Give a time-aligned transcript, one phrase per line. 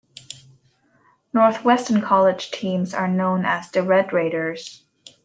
[1.31, 4.83] Northwestern College teams are known as the Red Raiders.